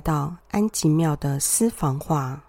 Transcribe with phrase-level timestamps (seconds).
[0.00, 2.42] 到安吉庙的私房话。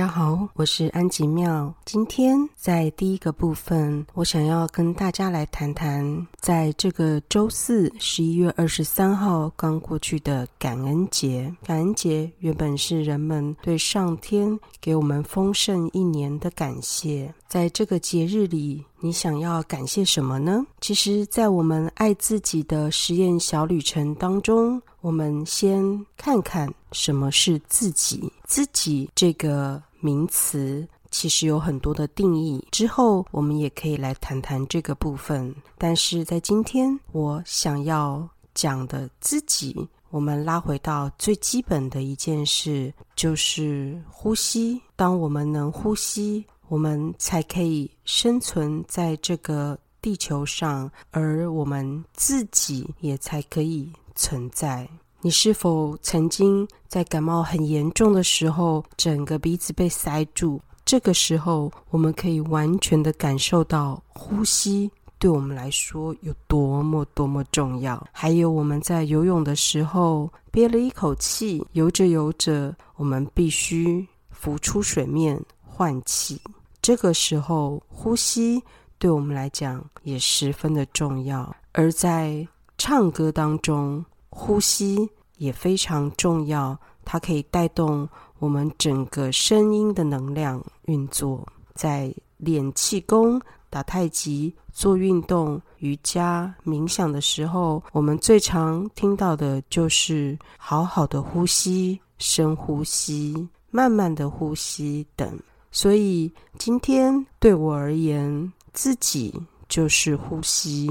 [0.00, 1.74] 大家好，我是安吉妙。
[1.84, 11.54] 今天在第一个部分，我想要跟大家来谈谈，在这个周四十一月二十三号刚过去的感恩节。
[11.66, 17.34] 感恩节原本是人们对上天给我们丰盛一年的感谢。
[17.46, 20.64] 在这个节日里，你想要感谢什么呢？
[20.80, 28.32] 其实，在我们爱自己的实验小旅程当中，我们先看看什么是自己。
[28.46, 35.54] 自己这个名词其实有很多的定义，之后我们也可以来谈谈这个部分。
[35.78, 44.80] 但是在今天，我想要讲的自己，我们拉回到最基本的一件事，就是呼吸。
[44.96, 46.44] 当我们能呼吸。
[46.70, 54.88] 我们才可以生存在这个地球上，而我们自己也才可以存在。
[55.22, 60.58] 你是否曾经在感冒很严重的时候，整个鼻子被塞住？
[60.86, 68.02] 这个时候，我们可以完全的感受到呼吸对我们来说有多么多么重要。
[68.12, 76.40] 还有我们在游泳的时候，憋了一口气，游着游着，我们必须浮出水面换气。
[76.80, 78.62] 这个时候，呼吸
[78.98, 81.54] 对我们来讲也十分的重要。
[81.72, 82.48] 而在
[82.78, 91.46] 唱歌当中，呼吸也非常重要，它可以带动我们整个声音的能量运作。
[91.74, 105.38] 在练气功、打太极、做运动、瑜伽、冥想的时候，我们最常听到的就是好好的呼吸、深呼吸、慢慢的呼吸等。
[105.70, 109.32] 所以今天对我而言，自己
[109.68, 110.88] 就是呼吸。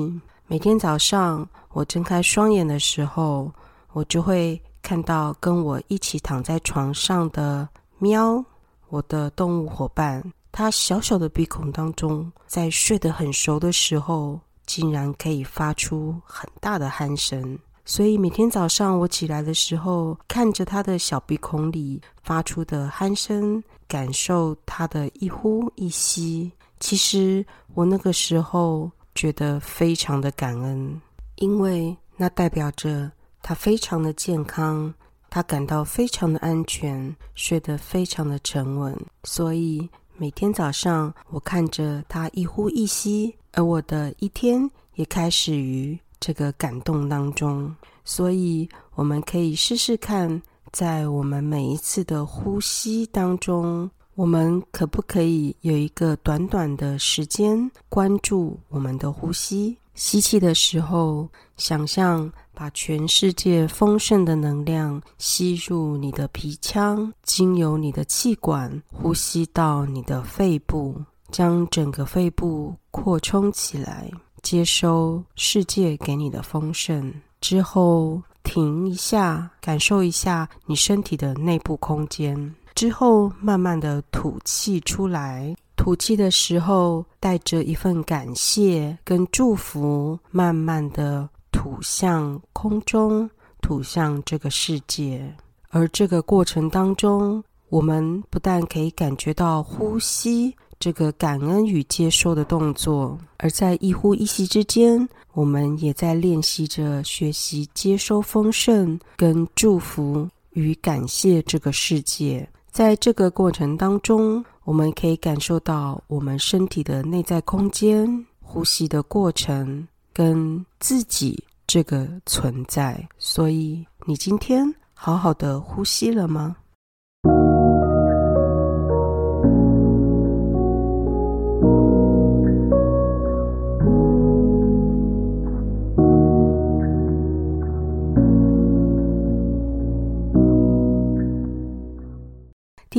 [0.52, 3.52] 每天早上我睁开双眼的时候，
[3.94, 8.44] 我就会看到跟我一起躺在床上的喵，
[8.88, 10.24] 我的动物伙伴。
[10.52, 17.60] 它小小的鼻孔当中，在睡得很熟的时候，竟然可以发出很大的鼾声。
[17.86, 23.64] 所以每天早上我起来的时候，看着它的小鼻孔里发出的鼾声。
[23.88, 31.02] 感受它的一呼一吸，其实我那个时候觉得非常的感恩，
[31.36, 33.12] 因为那代表着
[33.42, 34.94] 他非常的健康，
[35.30, 38.96] 他感到非常的安全，睡得非常的沉稳。
[39.24, 47.74] 所以每天早上我看着他一呼一吸，而我的一天也开始于这个感动当中。
[48.04, 50.42] 所以我们可以试试看。
[50.72, 59.78] 在我们每一次的呼吸当中，我们可不可以有一个短短的时间关注我们的呼吸？
[59.96, 61.26] 吸气的时候，
[61.56, 78.22] 想象把全世界丰盛的能量吸入你的鼻腔，经由你的气管呼吸到你的肺部，将整个肺部扩充起来，接收世界给你的丰盛之后。
[78.42, 85.56] 停一下，感受一下你身体的内部空间，之后慢慢的吐气出来。
[85.76, 93.30] 吐气的时候，带着一份感谢跟祝福，慢慢的吐向空中，
[93.62, 95.34] 吐向这个世界。
[95.70, 100.54] 而这个过程当中，我们不但可以感觉到呼吸。
[100.80, 112.48] 这个感恩与接收的动作，而在一呼一吸之间，我们也在练习着学习接收丰盛、跟祝福与感谢这个世界。
[112.72, 123.08] 在这个过程当中，我们可以感受到我们身体的内在空间、呼吸的过程跟自己这个存在。
[123.18, 126.56] 所以，你今天好好的呼吸了吗？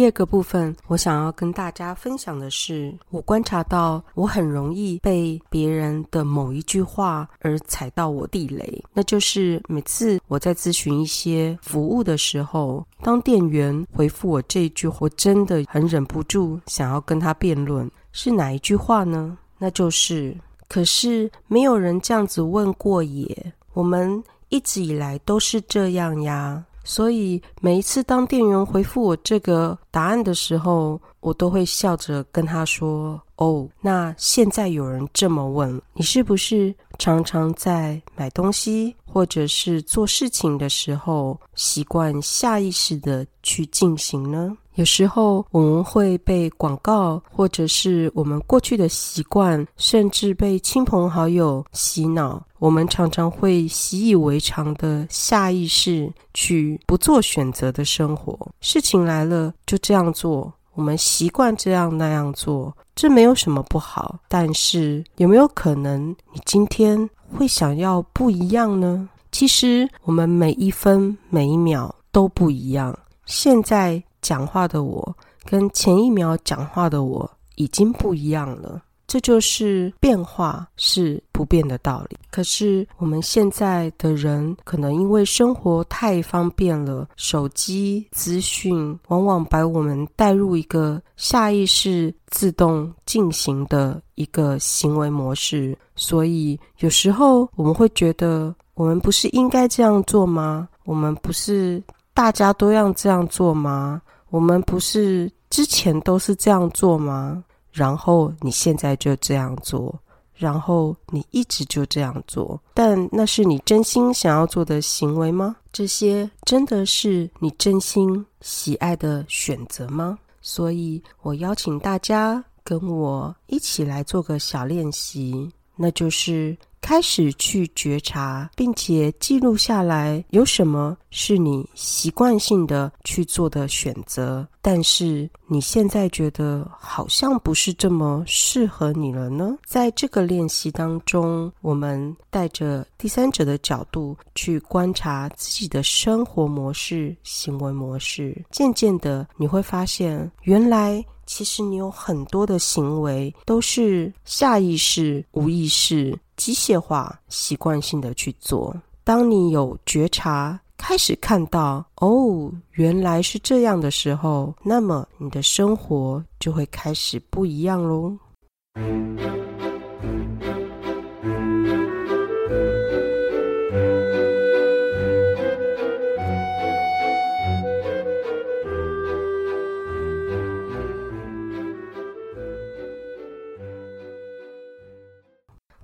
[0.00, 8.82] 第二个部分，我想要跟大家分享的是，我观察到我很容易被别人的某一句话而踩到我地雷。
[8.94, 19.36] 那就是每次我在咨询一些服务的时候，当店员回复我这一句，我真的很忍不住想要跟他辩论，是哪一句话呢？
[19.58, 20.34] 那就是：
[20.66, 23.52] 可是没有人这样子问过耶。
[23.74, 26.64] 我们一直以来都是这样呀。
[26.90, 52.42] 所以每一次当店员回复我这个答案的时候，我都会笑着跟他说：“哦，那现在有人这么问，你是不是常常在买东西或者是做事情的时候，习惯下意识的去进行呢？”有时候我们会被广告，或者是我们过去的习惯，甚至被亲朋好友洗脑。
[52.58, 58.38] 我们常常会习以为常的下意识去不做选择的生活。
[58.60, 64.18] 事情来了就这样做，我们习惯这样那样做，这没有什么不好。
[64.28, 69.08] 但是有没有可能你今天会想要不一样呢？
[69.32, 72.98] 其实我们每一分每一秒都不一样。
[73.26, 74.02] 现在。
[74.22, 82.16] 讲话的我跟前一秒讲话的我已经不一样了，这就是变化是不变的道理。
[82.30, 100.68] 可是我们现在的人可能因为生活太方便了，手机资讯往往把我们带入一个下意识自动进行的一个行为模式，所以有时候我们会觉得，我们不是应该这样做吗？
[100.84, 101.82] 我们不是
[102.14, 104.00] 大家都要这样做吗？
[104.28, 107.42] 我们不是之前都是这样做吗？
[107.72, 109.98] 然后你现在就这样做，
[110.34, 115.56] 然后你一直就这样做，但那是你真心想要做的行为吗？
[115.72, 120.18] 这些真的是你真心喜爱的选择吗？
[120.40, 126.56] 所以我邀请大家跟我一起来做个小练习，那就是。
[126.80, 139.56] 开始去觉察，并且记录下来，有什么是你习惯性的去做的选择，但是你现在觉得好像不是这么适合你了呢？
[139.64, 151.04] 在这个练习当中，我们带着第三者的角度去观察自己的生活模式、行为模式，渐渐的你会发现，原来。
[151.32, 158.76] 其实你有很多的行为都是下意识、无意识、机械化、习惯性的去做。
[159.04, 168.18] 当你有觉察，开始看到哦，原来是这样的时候，那么你的生活就会开始不一样喽。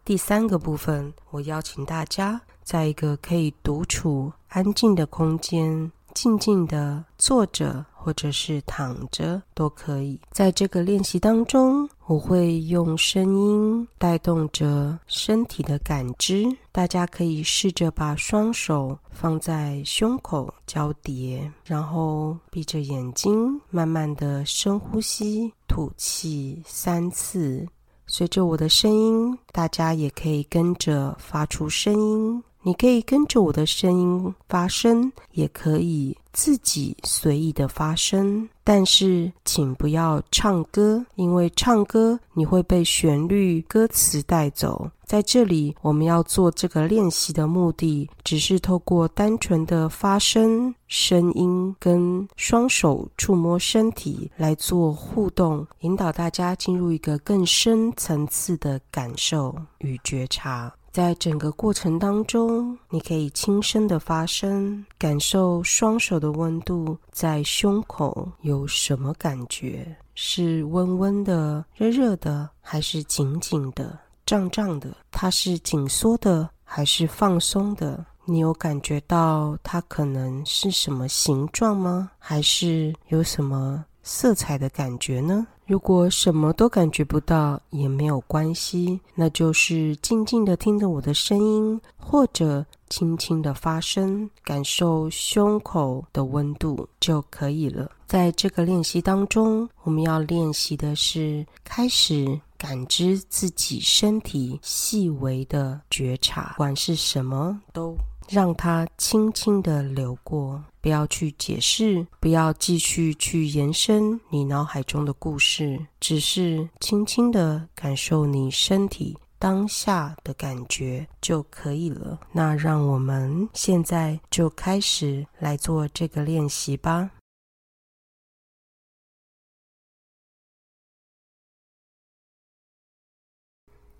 [0.06, 10.20] 第三个部分，我邀请大家在一个可以独处、安静的空间，静静的坐着或者是躺着都可以。
[10.30, 16.46] 在这个练习当中，我会用声音带动着身体的感知。
[16.70, 27.66] 大家可以试着把双手放在胸口交叠，然后闭着眼睛，慢慢的深呼吸、吐气三次。
[28.08, 32.42] 随着我的声音，大家也可以跟着发出声音。
[32.66, 38.48] 你可以跟着我的声音发声，也可以自己随意的发声。
[38.64, 44.90] 但是，请不要唱歌，因为唱歌你会被旋律、歌词带走。
[45.04, 60.74] 在这里，我们要做这个练习的目的，只是透过单纯的发声、声音跟双手触摸身体来做互动，引导大家进入一个更深层次的感受与觉察。
[60.96, 69.94] 在整个过程当中，你可以轻声的发声，感受双手的温度在胸口有什么感觉？
[70.14, 73.98] 是温温的、热热的，还是紧紧的？
[74.24, 78.02] 胀胀的，它是紧缩的还是放松的？
[78.24, 82.10] 你有感觉到它可能是什么形状吗？
[82.18, 85.44] 还是有什么色彩的感觉呢？
[85.66, 97.90] 如果什么都感觉不到也没有关系，那就是静静的听着我的声音，或者轻轻的发声，感受胸口的温度就可以了。
[98.06, 102.40] 在这个练习当中，我们要练习的是开始。
[102.58, 107.94] 感知自己身体细微的觉察，不管是什么，都
[108.28, 122.18] 让它轻轻的流过，不要去解释，不要继续去延伸你脑海中的故事，只是轻轻的感受你身体当下的感觉就可以了。
[122.32, 127.10] 那让我们现在就开始来做这个练习吧。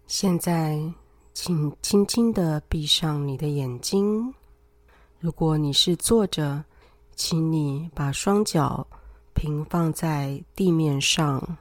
[0.09, 0.81] 现在，
[1.37, 4.33] 请轻轻的闭上你的眼睛，
[5.21, 6.65] 如果你是坐着，
[7.15, 8.85] 请你把双脚
[9.35, 11.59] 平放在地面上，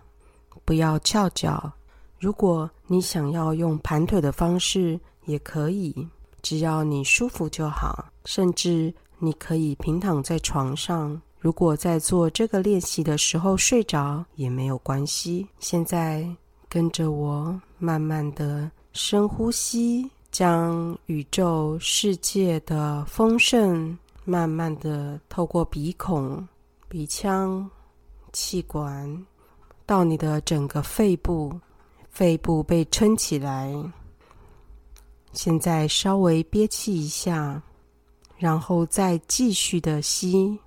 [0.64, 1.70] 不要翘脚。
[2.18, 6.08] 如果你想要用盘腿的方式，也可以，
[6.42, 8.06] 只要你舒服就好。
[8.24, 11.22] 甚至你可以平躺在床上。
[11.38, 15.46] 如果在做这个练习的时候睡着也没有关系。
[15.60, 16.26] 现在
[16.70, 26.48] 跟着我，慢慢的深呼吸，将宇宙世界的丰盛慢慢的透过鼻孔、
[26.88, 27.70] 鼻腔、
[28.32, 29.26] 气管
[29.86, 31.54] 到你的整个肺部，
[32.10, 33.76] 肺部被撑起来。
[35.34, 37.62] 现在稍微憋气一下，
[38.38, 40.58] 然后再继续的吸。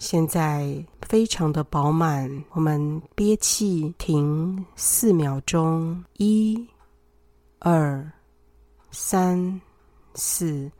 [0.00, 6.66] 现在非常的饱满，我们憋气停四秒钟，一、
[7.58, 8.12] 二、
[8.90, 9.60] 三、
[10.14, 10.70] 四。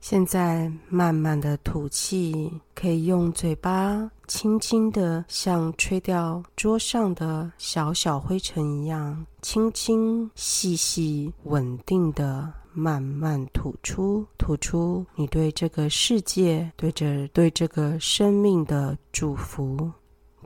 [0.00, 12.52] 现在慢慢的吐气，可以用嘴巴轻轻的，像吹掉桌上的小小灰尘一样，轻轻、细细、稳定的。
[12.72, 19.90] 慢慢吐出，吐出你对这个世界、对着对这个生命的祝福。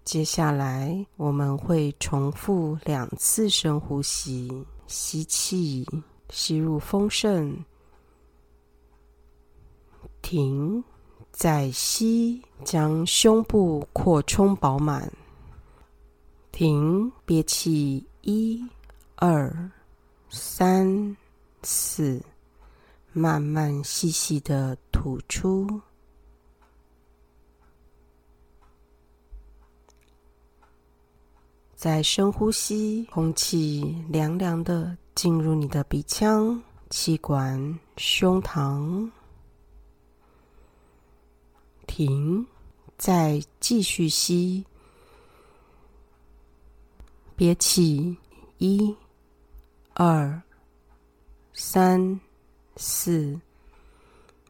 [0.04, 4.50] 接下来我们会重复两次深呼吸：
[4.86, 5.86] 吸气，
[6.30, 7.54] 吸入丰盛；
[10.22, 10.82] 停，
[11.30, 15.08] 再吸，将胸部扩充饱满；
[16.52, 18.64] 停，憋气，一、
[19.16, 19.70] 二、
[20.30, 21.16] 三。
[21.66, 22.22] 四，
[23.14, 25.80] 慢慢细细的吐出。
[31.84, 39.10] 再深呼吸，空气凉凉的进入你的鼻腔、气管、胸膛。
[41.86, 42.46] 停，
[42.96, 44.64] 再继续吸，
[47.36, 48.16] 憋气，
[48.56, 48.96] 一、
[49.92, 50.40] 二。
[51.52, 52.18] 三、
[52.76, 53.38] 四，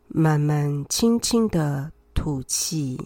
[0.06, 2.96] 慢慢、轻轻的吐气。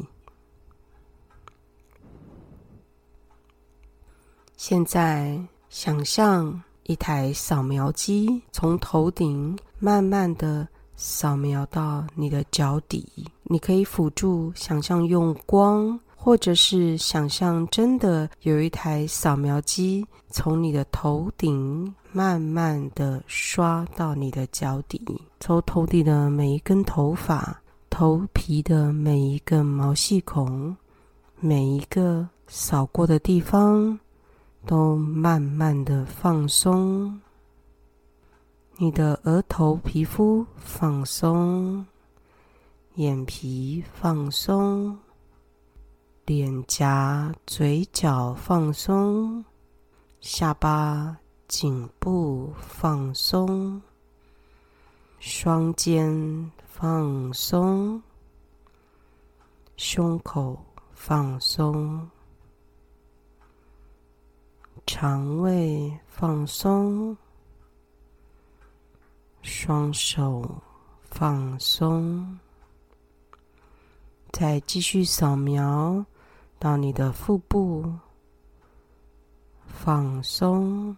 [4.59, 13.07] 现在，想象一台扫描机从头顶慢慢的扫描到你的脚底。
[13.45, 15.99] 你可以辅助想象用光。
[16.21, 25.01] 或者是想象真的有一台扫描机从你的头顶慢慢的刷到你的脚底，
[25.39, 27.57] 从头顶的每一根头发、
[27.89, 30.77] 头皮的每一个毛细孔、
[31.39, 33.97] 每一个扫过的地方，
[34.69, 37.19] 都慢慢的放松。
[38.77, 41.87] 你的额头皮肤放松，
[42.97, 44.99] 眼皮放松。
[46.27, 49.43] 脸颊、嘴角放松，
[50.21, 51.17] 下巴、
[51.49, 53.81] 颈部放松，
[55.19, 58.03] 双肩放松，
[59.79, 62.07] 胸口放松，
[64.91, 67.15] 肠胃放松，
[69.43, 70.63] 双手
[71.11, 72.39] 放松，
[74.33, 76.07] 再继续扫描。
[76.59, 77.85] 到你的腹部
[79.67, 80.97] 放松，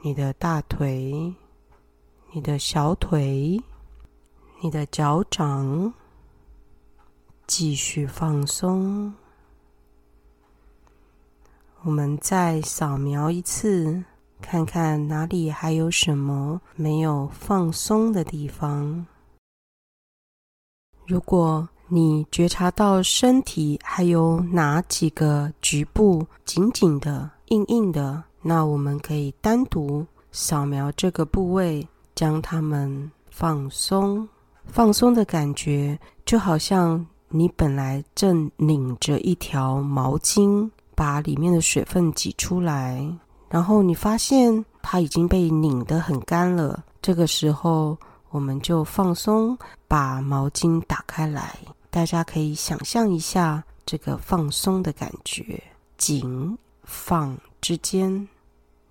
[0.00, 1.34] 你的大腿、
[2.32, 3.60] 你的小腿、
[4.62, 5.92] 你的脚掌，
[7.48, 9.12] 继续放松。
[11.88, 14.04] 我们再扫描一次，
[14.42, 19.06] 看看哪里还有什么没有放松的地方。
[21.06, 28.22] 如果你觉察到身体还有哪几个局部紧紧的、硬硬的？
[28.42, 34.28] 那我们可以单独扫描这个部位，将它们放松。
[34.66, 43.08] 放松的感觉就好像你本来正拧着一条毛巾，把里面的水分挤出来，
[43.48, 46.84] 然后你发现它已经被拧得很干了。
[47.00, 47.96] 这个时候，
[48.30, 51.56] 我们就放松，把毛巾打开来。
[51.88, 55.62] 大家可以想象一下这个放松的感觉，
[55.96, 58.28] 紧放之间。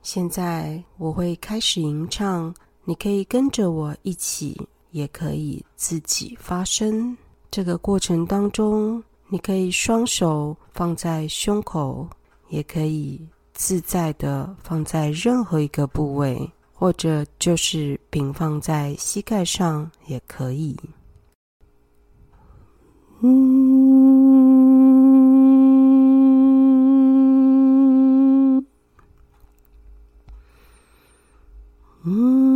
[0.01, 7.17] 现在我会开始吟唱，你可以跟着我一起，也可以自己发声。
[7.51, 12.07] 这个过程当中，你可以双手放在胸口，
[12.47, 13.19] 也可以
[13.53, 20.77] 自在的放在任何一个部位，或者就是平放在膝盖上也可以。
[23.21, 23.67] 嗯
[32.05, 32.46] 嗯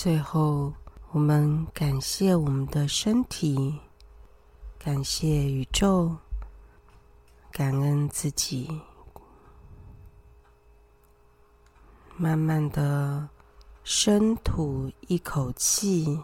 [0.00, 0.72] 最后，
[1.10, 3.80] 我们感谢我们的身体，
[4.78, 6.14] 感谢宇宙，
[7.50, 8.80] 感恩自己。
[12.16, 13.28] 慢慢的
[13.82, 16.22] 深吐一口气，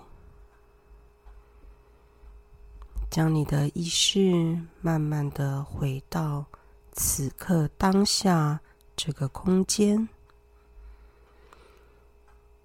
[3.10, 6.46] 将你的意识慢慢的回到
[6.92, 8.60] 此刻当下
[8.94, 10.08] 这个空间。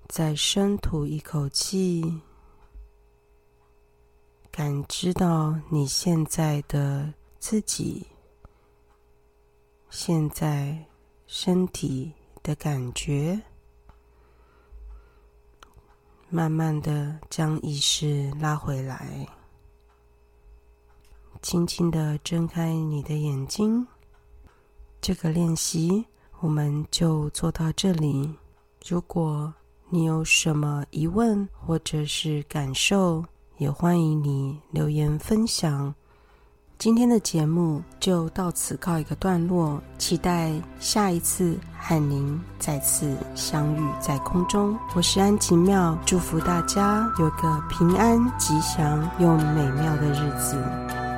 [0.10, 2.20] 再深吐一口气，
[4.50, 8.08] 感知到你现在的自己，
[9.92, 10.84] 现在
[11.28, 13.40] 身体的感觉，
[16.28, 19.28] 慢慢的将意识拉回来，
[21.44, 23.88] 轻轻的睁开你的眼睛。
[25.00, 26.04] 这个练习
[26.40, 28.36] 我们就做到这里。
[28.88, 29.54] 如果
[29.92, 33.26] 你有什么疑问或者是感受，
[33.58, 35.94] 也欢迎你留言分享。
[36.78, 44.78] 今天的节目就到此告一个段落，期待下一次和您再次相遇在空中。
[44.96, 51.09] 我是安吉妙，祝福大家有个平安、吉祥又美妙的日子。